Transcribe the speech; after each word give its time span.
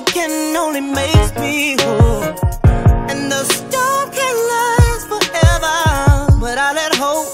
trying 0.00 0.56
only 0.56 0.80
makes 0.80 1.34
me 1.38 1.76
whole. 1.80 2.22
And 3.10 3.30
the 3.30 3.44
storm 3.44 4.10
can 4.10 4.36
last 4.52 5.06
forever, 5.12 6.40
but 6.40 6.56
I 6.58 6.72
let 6.72 6.94
hope 6.94 7.28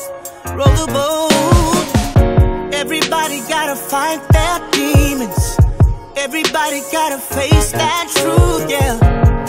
roll 0.58 0.76
the 0.82 0.90
boat. 0.92 2.74
Everybody 2.74 3.40
gotta 3.48 3.76
fight 3.76 4.20
their 4.36 4.58
demons. 4.72 5.58
Everybody 6.16 6.80
gotta 6.90 7.18
face 7.18 7.70
that 7.72 8.06
truth, 8.16 8.68
yeah. 8.68 8.96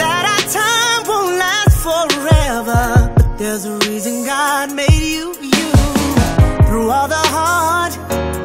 That 0.01 0.23
our 0.33 0.43
time 0.59 1.01
won't 1.09 1.37
last 1.45 1.77
forever. 1.87 3.11
But 3.15 3.37
there's 3.37 3.65
a 3.65 3.75
reason 3.89 4.25
God 4.25 4.71
made 4.71 5.03
you, 5.15 5.33
you. 5.41 5.71
Through 6.67 6.89
all 6.91 7.07
the 7.07 7.23
hard, 7.35 7.93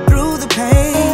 through 0.08 0.36
the 0.38 0.48
pain, 0.48 1.13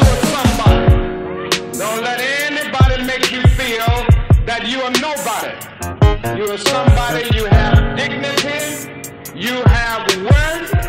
You 6.23 6.45
are 6.51 6.57
somebody, 6.57 7.27
you 7.35 7.45
have 7.45 7.97
dignity, 7.97 8.91
you 9.35 9.63
have 9.63 10.07
worth. 10.23 10.80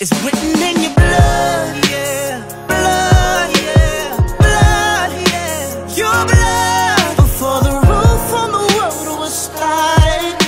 It's 0.00 0.12
written 0.22 0.62
in 0.62 0.80
your 0.80 0.94
blood, 0.94 1.90
yeah. 1.90 2.46
Blood, 2.68 3.50
yeah. 3.58 4.14
Blood, 4.38 5.10
yeah. 5.26 5.96
Your 5.98 6.20
blood. 6.30 7.16
Before 7.16 7.60
the 7.62 7.74
roof 7.88 8.32
on 8.32 8.52
the 8.52 8.64
world 8.78 9.18
was 9.18 9.34
started, 9.34 10.38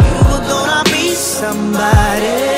you 0.00 0.16
were 0.24 0.44
gonna 0.48 0.82
be 0.84 1.12
somebody. 1.12 2.56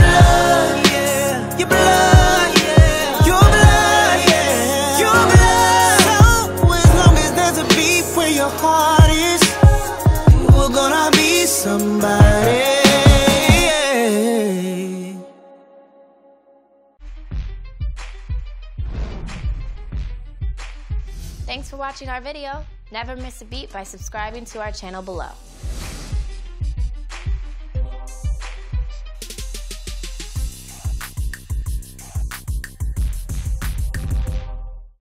Blood, 0.00 0.86
yeah. 0.96 1.58
Your 1.58 1.68
blood, 1.68 2.50
yeah. 2.64 3.28
Your 3.28 3.44
blood, 3.52 4.18
yeah. 4.32 5.02
Your 5.02 5.20
blood. 5.28 6.72
As 6.72 6.92
long 7.00 7.16
as 7.18 7.30
there's 7.36 7.58
a 7.58 7.66
beat 7.76 8.04
where 8.16 8.30
your 8.30 8.48
heart 8.62 9.10
is, 9.10 9.42
we're 10.56 10.72
gonna 10.72 11.10
be 11.12 11.44
somebody. 11.44 12.67
Thanks 21.48 21.70
for 21.70 21.78
watching 21.78 22.10
our 22.10 22.20
video. 22.20 22.62
Never 22.92 23.16
miss 23.16 23.40
a 23.40 23.46
beat 23.46 23.72
by 23.72 23.82
subscribing 23.82 24.44
to 24.44 24.60
our 24.60 24.70
channel 24.70 25.00
below. 25.00 25.30